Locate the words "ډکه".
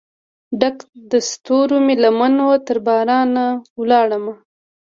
0.59-0.85